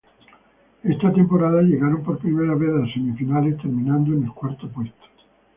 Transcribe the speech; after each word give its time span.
Esa 0.83 1.13
temporada, 1.13 1.61
llegaron 1.61 2.01
por 2.01 2.17
primera 2.17 2.55
vez 2.55 2.71
a 2.71 2.91
semifinales, 2.91 3.57
terminando 3.57 4.15
en 4.15 4.23
el 4.23 4.31
cuarto 4.33 4.67
puesto. 4.71 5.05